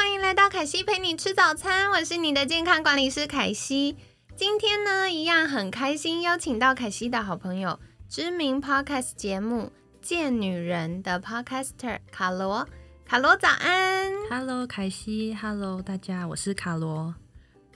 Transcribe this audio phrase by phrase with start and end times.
[0.00, 3.98] 欢迎来到凯西陪你吃早餐，我是你的健康管理师凯西。
[4.34, 9.64] 今天呢，一样很开心，邀请到凯西的好朋友，知名 Podcast 节目
[10.00, 12.66] 《贱女人》的 Podcaster 卡罗。
[13.04, 17.14] 卡罗早安，Hello 凯西，Hello 大家，我是卡罗。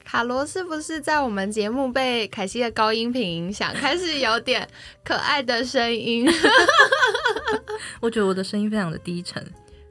[0.02, 4.66] 卡罗是不是在我们节目被凯西的高音频影响，开始有点
[5.04, 6.26] 可爱的声音？
[8.00, 9.46] 我觉得我的声音非常的低沉。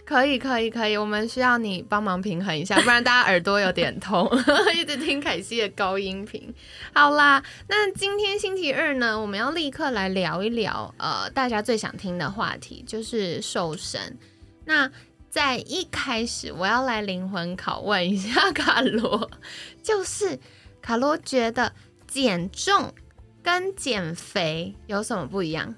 [0.05, 4.29] 可以，可以，可以，我们需要你帮忙平衡一下， 不然大家耳朵有点痛，
[4.75, 6.53] 一直听凯西的高音频。
[6.93, 14.17] 好啦，那今天星期二呢，我们要立刻来聊一聊，呃，大家最想听的话题就是瘦身。
[14.65, 14.91] 那
[15.29, 19.31] 在一开始，我要来灵魂拷问一下卡罗，
[19.81, 20.37] 就是
[20.81, 21.73] 卡罗觉得
[22.07, 22.93] 减重
[23.41, 25.73] 跟减肥有什么不一样？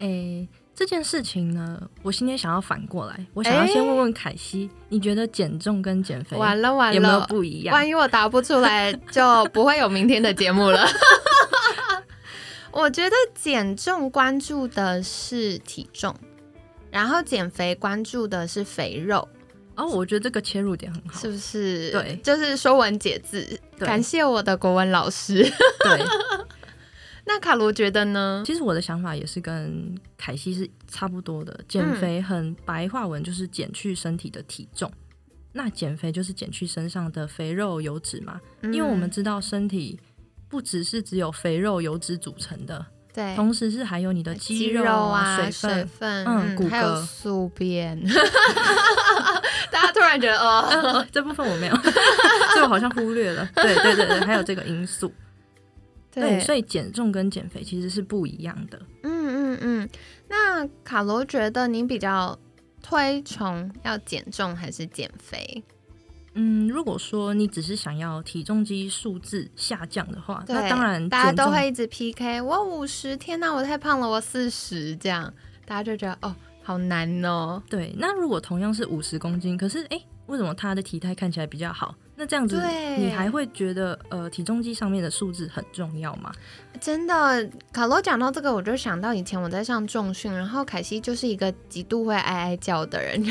[0.00, 7.72] 诶，这件事情呢，我今天想要反过来，我想要先问问凯西，你觉得减重跟减肥完了完了有没有不一样？
[7.72, 10.86] 万一我答不出来， 就不会有明天的节目了。
[12.70, 16.14] 我觉得减重关注的是体重。
[16.90, 19.26] 然后减肥关注的是肥肉
[19.74, 21.90] 哦，我觉得这个切入点很好，是不是？
[21.90, 23.58] 对，就是说文解字。
[23.78, 25.42] 感谢我的国文老师。
[25.84, 26.04] 对，
[27.28, 28.42] 那卡罗觉得呢？
[28.46, 31.58] 其实我的想法也是跟凯西是差不多的。
[31.68, 34.90] 减肥很白话文就是减去身体的体重，
[35.52, 38.40] 那减肥就是减去身上的肥肉油脂嘛。
[38.62, 39.98] 因为我们知道身体
[40.48, 42.86] 不只是只有肥肉油脂组成的。
[43.12, 48.00] 对，同时是还有你的肌肉啊、水分、嗯、骨骼、宿便。
[49.72, 51.76] 大家突然觉得哦， 这部分我没有，
[52.54, 53.48] 这我好像忽略了。
[53.56, 55.12] 对对对对，还有这个因素。
[56.22, 58.80] 对，所以减重跟减肥其实是不一样的。
[59.02, 59.88] 嗯嗯嗯。
[60.28, 62.38] 那卡罗觉得你比较
[62.82, 65.62] 推崇要减重还是减肥？
[66.38, 72.42] 嗯，如果说你只是想要体重机数字下降的话，那当然大家都会一直 PK。
[72.42, 75.32] 我五十，天哪，我太胖了，我四十，这样
[75.64, 77.62] 大家就觉得哦，好难哦。
[77.70, 81.94] 对，那如果同样是五十公斤，可是哎，为什么他的体态看起来比较好？
[82.18, 82.58] 那这样子，
[82.96, 86.32] 你还会觉得呃，体重机上面的数字很重要吗？
[86.80, 93.22] 真的，卡罗讲到这个，我就想到以前我在上重训，然后凯西就是一个极度会哀哀叫的人，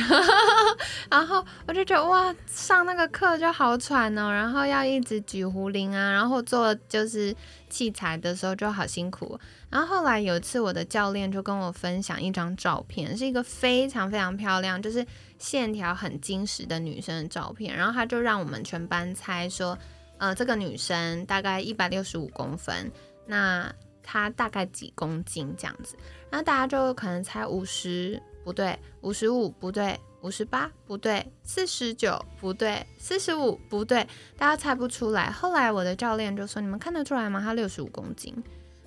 [1.10, 7.36] 然后我就觉得哇，上那个课就好喘哦，然后要一直举壶铃啊，然后做就是
[7.70, 9.40] 器材的时候就好辛苦。
[9.70, 15.06] 然后后来有一次，我的教练就跟我分享一张照片，是一个非常非常漂亮，就是。
[15.38, 19.78] 线条很精实的女生的照片，然后他就让我们全班猜说，
[20.18, 22.90] 呃，这个女生大概一百六十五公分，
[23.28, 23.70] 那
[24.02, 25.98] 她大概几公斤这样子？
[26.32, 35.30] 然后大家就可能猜五十不对，五十五不对，五十八不对，四十九不对，四十五不对，大家猜不出来。
[35.30, 37.42] 后来我的教练就说：“你们看得出来吗？
[37.42, 38.34] 她六十五公斤。”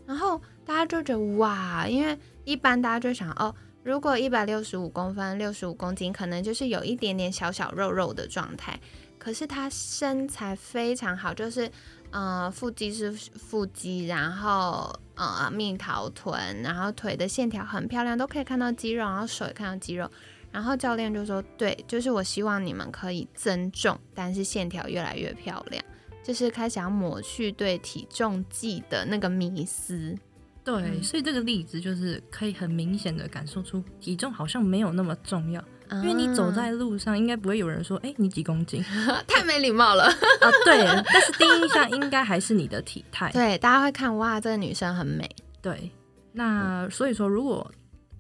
[0.08, 3.54] 然后大家就觉得哇，因为一般大家就想哦。
[3.84, 8.78] 如果一百六十五公分，六十五公斤，可能就是有一点点小小肉肉的状态。
[9.18, 11.70] 可是她身材非常好，就是
[12.10, 20.10] 呃腹肌是腹肌，然后呃蜜桃臀，然后腿的线条很漂亮，都可以看到肌肉，然后手也看到肌肉。
[20.50, 25.84] 然后教练就说：“对，就是我希望你们可以增重，但是线条越来越漂亮，
[26.28, 30.14] 就是开始要抹去对体重计的那个迷思。”
[30.62, 38.84] 对，所以这个例子就是可以很明显的感受出体重好像没有那么重要，因为你走在路上应该不会有人说，哎，你几公斤？
[39.26, 40.46] 太没礼貌了啊！
[40.66, 43.30] 对，但是第一印象应该还是你的体态。
[43.32, 45.26] 对，大家会看哇，这个女生很美。
[45.62, 45.90] 对，
[46.32, 47.72] 那所以说，如果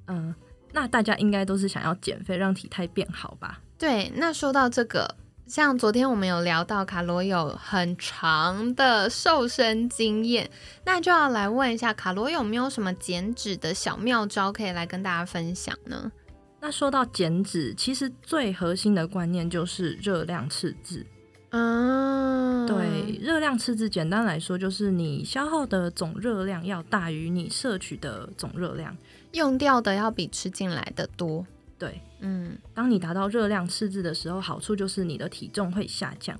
[0.06, 0.34] 嗯，
[0.72, 3.60] 那大家应该都是想要减肥，让体态变好吧？
[3.76, 5.14] 对，那说到这个。
[5.48, 10.50] 像昨天我们有聊到卡罗有很长的瘦身经验，
[10.84, 16.12] 那就要来问一下卡罗有没有什么减脂的小妙招可以来跟大家分享呢？
[16.60, 21.06] 那说到减脂，其实最核心的观念就是热量赤字。
[21.50, 28.94] 嗯，对，热量赤字简单来说就是你消耗的总热量要大于你摄取的总热量，
[29.32, 31.46] 用掉的要比吃进来的多。
[31.78, 36.38] 对，嗯，当你达到热量赤字的时候，好处就是你的体重会下降。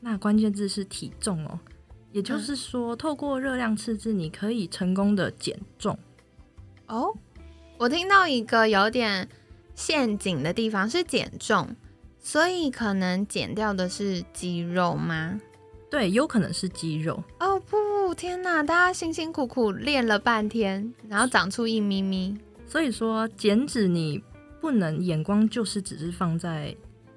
[0.00, 1.60] 那关键字是体重哦，
[2.12, 5.98] 也就是说，透过热量赤字，你可以成功的减重。
[6.86, 7.14] 哦，
[7.76, 9.28] 我听到一个有点
[9.74, 11.76] 陷阱的地方是减重，
[12.18, 15.38] 所以可能减掉的是肌肉吗？
[15.90, 17.22] 对，有可能是肌肉。
[17.40, 18.62] 哦不，天哪！
[18.62, 22.38] 大家辛辛苦苦练了半天，然后长出一咪咪。
[22.66, 24.22] 所以说，减脂你
[24.60, 26.74] 不能眼光就是只是放在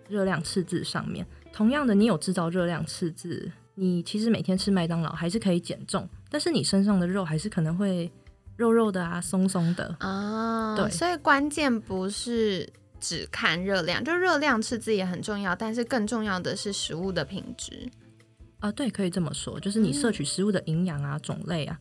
[0.07, 1.25] 热量赤字上面。
[1.51, 8.11] 同样的，你有制造热量赤字，你其实每天吃麦当劳还是可以减重，但是你身上的肉还是可能会
[8.55, 10.75] 肉肉的啊，松松的啊。
[10.75, 12.67] 对，所以关键不是
[12.99, 17.87] 只看热量，就热量赤字也很重要，但是更重要的是食物的品质。
[18.59, 21.77] 啊，对，可以这么说，就是你摄取食物的营养啊、种类啊，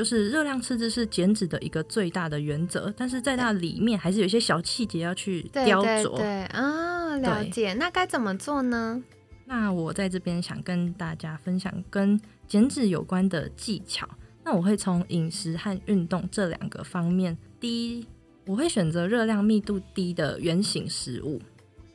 [0.00, 6.16] 就是热量赤字是减脂的一个最大的原则，但是在那里面还是有一些小细节要去雕琢。
[6.16, 7.16] 对啊。
[7.18, 9.02] 了解，那该怎么做呢？
[9.44, 12.18] 那我在这边想跟大家分享跟
[12.48, 14.08] 减脂有关的技巧。
[14.42, 17.36] 那我会从饮食和运动这两个方面。
[17.60, 18.06] 第一，
[18.46, 21.42] 我会选择热量密度低的圆形食物。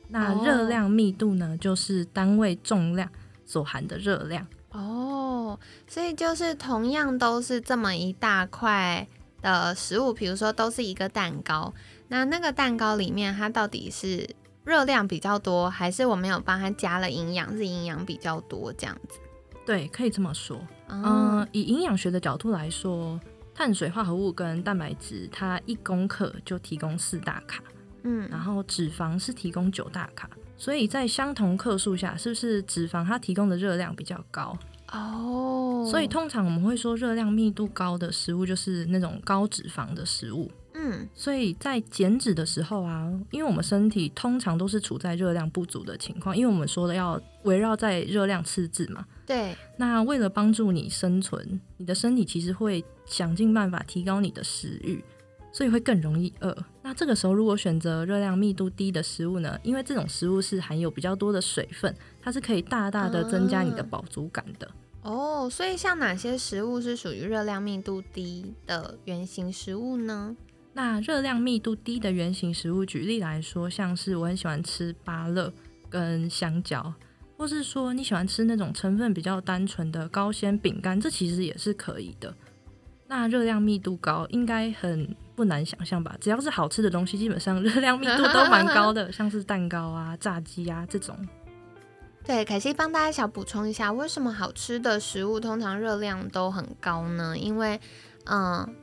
[0.06, 3.10] 那热量密度呢，就是单位重量
[3.44, 4.46] 所含的热量。
[4.70, 5.15] 哦，
[5.86, 9.06] 所以就是同样都是这么一大块
[9.42, 11.72] 的食物，比如说都是一个蛋糕，
[12.08, 14.28] 那那个蛋糕里面它到底是？
[14.66, 19.20] 热量比较多，还是我没有帮它加了营养，是营养比较多这样子？
[19.64, 20.60] 对，可以这么说。
[20.88, 23.20] 嗯，以营养学的角度来说，
[23.54, 27.62] 碳水化合物跟蛋白质，它一公克就提供四大卡，
[28.02, 34.58] 嗯，然后脂肪是提供九大卡，所以在相同克数下，是不是脂肪它提供的热量比较高？
[34.92, 40.50] 哦，所以通常我们会说热量密度高的食物就是那种高脂肪的食物。
[40.78, 49.06] 嗯，所以在减脂的时候啊，因为我们身体通常都是处在热量不足的情况，因为我们说的要围绕在热量赤字嘛。
[49.26, 49.56] 对。
[49.78, 55.02] 那为了帮助你生存，你的身体其实会想尽办法提高你的食欲，
[55.56, 56.54] 所以会更容易饿。
[56.82, 59.58] 那这个时候如果选择热量密度低的食物呢？
[59.62, 64.70] 因为这种食物是含有比较多的水分，它是可以大大的增加你的饱足感的。
[65.00, 70.36] 哦，所以像哪些食物是属于热量密度低的原型食物呢？
[70.74, 75.50] 那热量密度低的原型食物，举例来说，像是我很喜欢吃芭乐
[75.88, 76.92] 跟香蕉，
[77.38, 82.34] 或是说你喜欢吃那种成分比较单纯的高纤饼干，这其实也是可以的。
[83.08, 86.16] 那热量密度高，应该很不难想象吧？
[86.20, 91.16] 只要是好吃的东西，基本上 热量密度都蛮高的， 像是蛋糕啊、炸鸡啊这种。
[92.24, 97.36] 对，凯西帮大家小补充一下，为什么好吃的食物通常热量都很高呢？
[97.38, 97.78] 因为，
[98.24, 98.74] 嗯。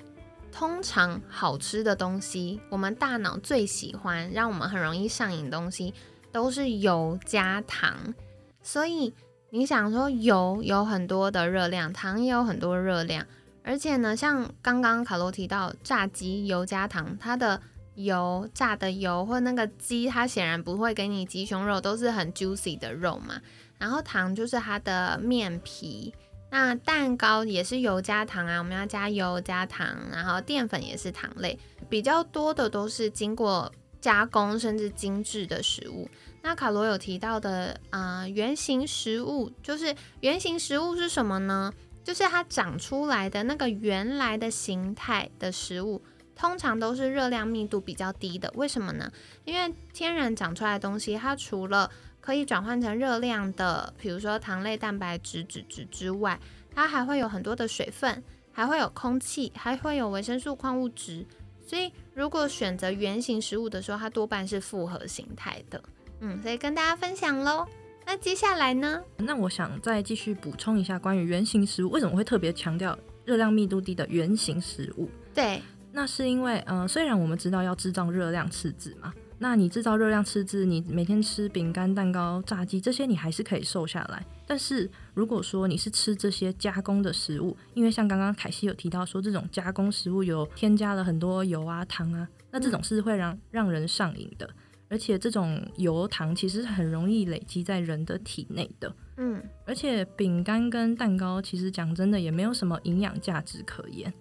[0.56, 5.92] 通常好吃的东西，我们大脑最喜欢，让我们很容易上瘾的东西，
[6.32, 8.14] 都是油加糖。
[8.62, 9.12] 所以
[9.50, 13.26] 你想说油有很多的热量，糖也有很多热量，
[13.64, 17.62] 而且呢，像刚刚卡罗提到炸鸡油加糖，它的
[17.96, 23.42] 油炸的油或那个鸡，它显然不会给你鸡胸肉，都是很 juicy 的肉嘛。
[23.78, 26.14] 然后糖就是它的面皮。
[26.50, 31.58] 那蛋糕也是油加糖啊，我们要加油加糖，然后淀粉也是糖类，
[31.90, 36.08] 比较多的都是经过加工甚至精致的食物。
[36.44, 41.74] 那卡罗有提到的啊，原型食物就是原型食物是什么呢？
[42.04, 46.02] 就是它长出来的那个原来的形态的食物，
[46.36, 48.52] 通常都是热量密度比较低的。
[48.56, 49.12] 为什么呢？
[49.46, 56.40] 因为天然长出来的东西，它除了可以转换成热量的，比如说糖类、蛋白质、脂质之外，
[56.74, 61.26] 它还会有很多的水分，还会有空气，还会有维生素、矿物质。
[61.66, 65.82] 所以，如果选择原型食物的时候，它多半是复合形态的。
[66.20, 67.66] 嗯，所以跟大家分享喽。
[68.06, 69.02] 那接下来呢？
[69.18, 75.10] 那我想再继续补充一下关于圆形食物为什么会特别强调热量密度低的圆形食物。
[75.34, 79.14] 对，那是因为，呃，虽然我们知道要制造热量赤字嘛。
[79.40, 84.26] 那你制造热量赤字，你每天吃饼干、蛋糕、炸鸡这些，你还是可以瘦下来。
[84.48, 94.50] 但是如果说你是吃这些加工的食物，因为像刚刚凯西有提到说，这种加工食物有添加了很多油啊、糖啊，那这种是会让让人上瘾的。
[94.94, 98.96] 而且这种油糖其实很容易累积在人的体内的。
[99.18, 104.14] 嗯，而且饼干跟蛋糕其实讲真的也没有什么营养价值可言。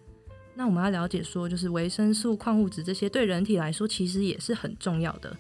[0.55, 5.37] 那我们要了解说，就是维生素、矿物质这些对人体来说其实也是很重要的。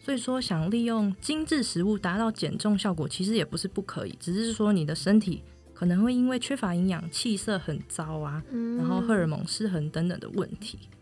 [0.00, 8.42] 所以说，想利用精致食物达到减重效果，其实也不是不可以，只是说你的身体可能会因为缺乏营养、气色很糟啊，
[8.76, 10.76] 然后荷尔蒙失衡等等的问题。
[10.82, 10.98] 嗯，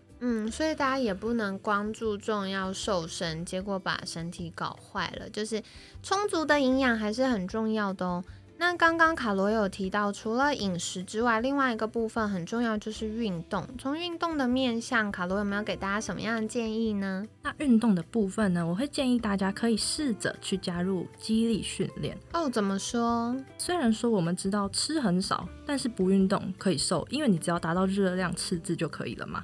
[0.51, 5.29] 所以大家也不能光注重要瘦身，结果把身体搞坏了。
[5.31, 5.63] 就是
[6.03, 8.23] 充足的营养还是很重要的哦。
[8.59, 13.67] 那刚刚卡罗有提到，除了饮食之外，另外一个部分很重要就是运动。
[13.79, 17.27] 从运动的面向，卡罗有没有给大家什么样的建议呢？
[17.43, 22.15] 那运动的部分呢，我会建议大家可以试着去加入肌力训练。
[22.35, 23.35] 哦，怎么说？
[23.57, 29.43] 虽然说我们知道吃很少，但是不运动可以瘦，因为你只要达到热量赤字就可以了嘛。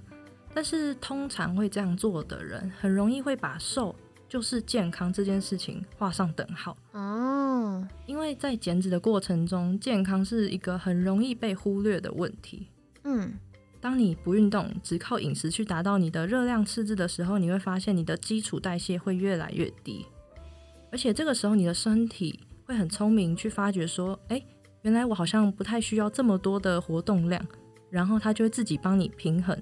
[0.56, 3.94] 但是通常会这样做的人，很容易会把瘦
[4.26, 6.74] 就是健康这件事情画上等号。
[6.92, 12.68] 哦，因为在减脂的过程中，健康是一个很容易被忽略的问题。
[13.04, 13.34] 嗯，
[13.82, 20.06] 当你不运动，只靠饮食去达到你的热量赤字的时候，你会发现你的基础代谢会越来越低，
[20.90, 24.42] 而且这个时候你的身体会很聪明去发觉说，哎，
[24.80, 27.46] 原来我好像不太需要这么多的活动量，
[27.90, 29.54] 然后它就会自己帮你平衡。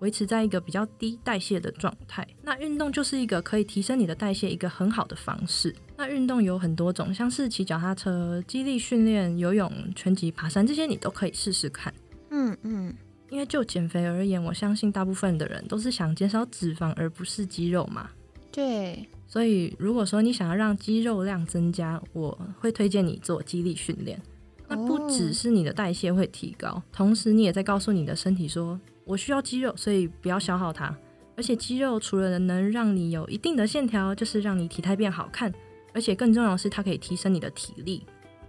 [0.00, 5.74] 维持在一个比较低代谢的状态，那运动就是一个可以提升你的代谢一个很好的方式。
[5.96, 11.92] 那运动有很多种，像是骑脚踏车、肌力训练、游泳、拳击、爬山这些，你都可以试试看。
[12.30, 12.94] 嗯嗯，
[13.28, 18.10] 因为就减肥而言，我相信大部分的人都是想减少脂肪，而不是肌肉嘛。
[18.50, 24.20] 对，所以如果说你想要让肌肉量增加，我会推荐你做肌力训练。
[24.66, 28.80] 那不只是你的代谢会提高，同时你也在告诉你的身体说。
[29.04, 30.96] 我需要肌肉，所以不要消耗它。
[31.36, 35.52] 而且肌肉除了能让你有一定的线条，就是让你体态变好看，
[35.94, 38.04] 而且更重要的是，它可以提升你的体力。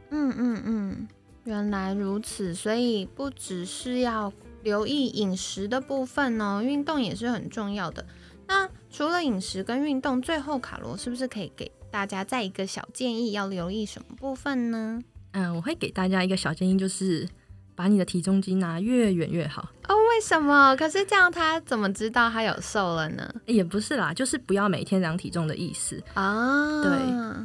[0.10, 1.08] 嗯嗯嗯，
[1.46, 2.54] 原来如此。
[2.54, 8.06] 所以不只是要留意饮食的部分哦，运动也是很重要的。
[8.48, 15.02] 那除了饮食跟运动，最后卡罗是不是可以给大家再一个小建议，要留意什么部分呢？
[15.32, 17.28] 嗯，我会给大家一个小建议，就是。
[17.74, 19.96] 把你的体重机拿越远越好哦。
[20.12, 20.76] 为什么？
[20.76, 23.34] 可是这样他怎么知道他有瘦了呢？
[23.46, 26.84] 也不是啦，就是不要每天量体重的意思啊。
[26.84, 26.92] 对，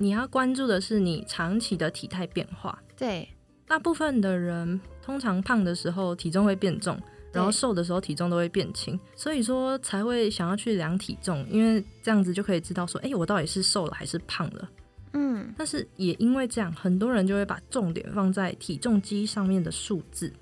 [0.00, 2.76] 你要关注的是你长期的体态变化。
[2.98, 3.28] 对，
[3.68, 7.00] 大部分的人通常胖的时候体重会变重，
[7.32, 14.68] 然后瘦的时候体重都会变轻，所以说才会想要去量体重，因为这样子就可以知道说，哎，我到底是瘦了还是胖了。
[15.12, 20.32] 嗯，但是也因为这样，很多人就会把重点放在体重机上面的数字。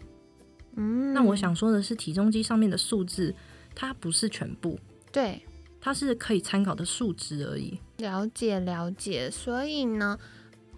[0.77, 3.35] 嗯，那我想说的是，体重机上面的数字
[3.75, 4.79] 它不是全部，
[5.13, 5.43] 对，
[5.81, 7.79] 它是可以参考的数值而已。
[7.99, 10.19] 了解了解，所以呢，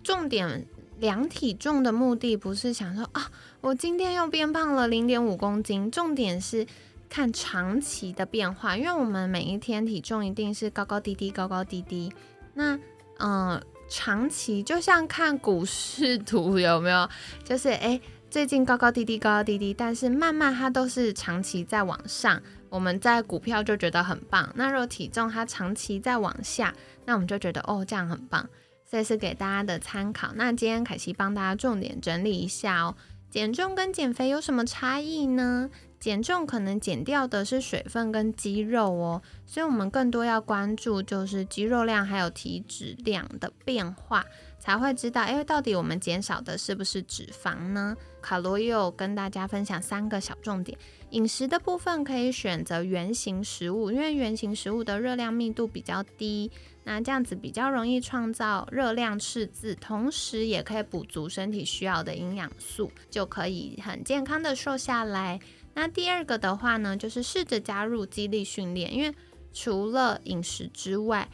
[0.03, 0.67] 重点
[0.99, 6.67] 量体重的目的不是想说啊，我今天又变胖了零点五公斤，重点是
[7.09, 12.13] 看长期的变化，因为我们每一天体重一定是高高低低，高高低低。
[12.55, 12.79] 那
[13.19, 13.63] 嗯。
[13.89, 17.09] 长期就像看股市图有没有？
[17.45, 22.43] 就是诶，最近高高低低，高高低低，但是慢慢它都是长期在往上。
[22.69, 24.53] 我们在股票就觉得很棒。
[24.57, 28.47] 那若体重它长期在往下，那我们就觉得哦，这样很棒。
[28.85, 30.33] 所以是给大家的参考。
[30.35, 32.95] 那今天凯西帮大家重点整理一下哦，
[33.31, 35.71] 减重跟减肥有什么差异呢？
[35.99, 44.25] 减重可能减掉的是水分跟肌肉哦，所以我们更多要关注就是肌肉量还有体脂量的变化，
[44.67, 47.97] 才会知道，哎，到底我们减少的是不是脂肪呢？
[48.21, 50.77] 卡罗又跟大家分享三个小重点，
[51.11, 56.51] 饮食的部分可以选择圆形食物，因为圆形食物的热量密度比较低，
[56.83, 65.39] 那这样子比较容易创造热量赤字，同时也可以补足身体需要的营养素，就可以很健康的瘦下来。
[65.75, 69.15] 那第二个的话呢，就是试着加入肌力训练，因为
[69.53, 71.29] 除了饮食之外，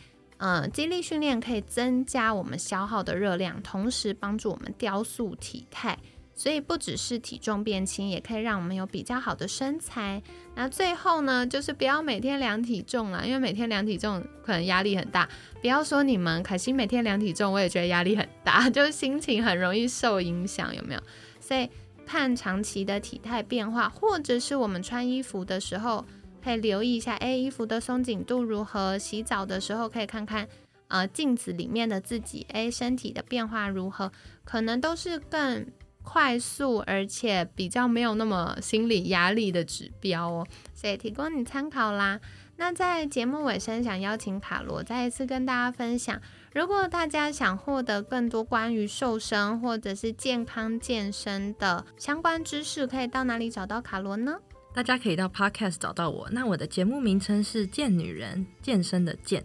[0.44, 5.96] 嗯，肌力训练可以增加我们消耗的热量，同时帮助我们雕塑体态，
[6.34, 10.20] 所以不只是体重变轻，也可以让我们有比较好的身材。
[10.56, 15.28] 那最后呢，就是不要每天量体重啦，因为每天量体重可能压力很大。
[15.60, 21.00] 不要说你们，可惜每天量体重，我也觉得压力很大， 就是心情很容易受影响，有没有？
[21.40, 21.70] 所以。
[22.04, 26.04] 看长期的体态变化，或者是我们穿衣服的时候，
[26.42, 28.98] 可以留意一下，哎，衣服的松紧度如何？
[28.98, 30.48] 洗澡的时候可以看看，
[30.88, 34.10] 呃，镜子里面的自己，哎，身体的变化如何？
[34.44, 35.66] 可能都是更
[36.02, 42.20] 快速，而且比较没有那么心理压力的指标哦，所以提供你参考啦。
[42.56, 46.20] 那在节目尾声，想邀请卡罗再一次跟大家分享。
[46.52, 54.38] 如果大家想获得更多关于瘦身或者是健康健身的相关知识，可以到哪里找到卡罗呢？
[54.74, 56.26] 大家可以到 Podcast 找到我。
[56.30, 59.44] 那我的节目名称是“贱女人健身”的健。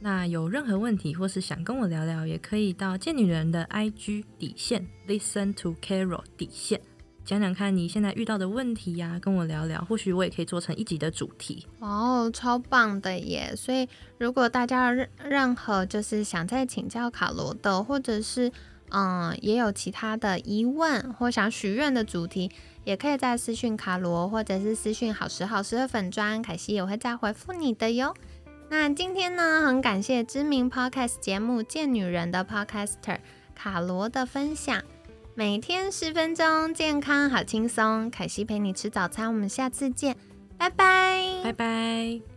[0.00, 6.80] 那有任何问题或是想跟我聊聊，也可以到贱女人的 IG 底线 Listen to Carol 底线。
[7.24, 11.64] 讲讲看你现在遇到的问题呀，跟我聊聊，或许我也可以做成一集的主题。
[11.78, 13.54] 哇哦，超棒的耶！
[13.56, 13.88] 所以
[14.18, 18.50] 如果大家任任何就是想再请教卡罗的，或者是
[18.96, 22.50] 嗯也有其他的疑问或想许愿的主题，
[22.84, 28.14] 也可以在私讯卡罗，或者是私讯好时好时的粉砖，凯西也会再回复你的哟。
[28.70, 33.18] 那今天呢，很感谢知名 podcast 节目《贱女人》的 podcaster
[33.54, 34.80] 卡罗的分享。
[35.34, 38.08] 每天十分钟，健康好轻松。
[38.08, 40.16] 凯西陪你吃早餐，我们下次见，
[40.56, 42.33] 拜拜，拜拜。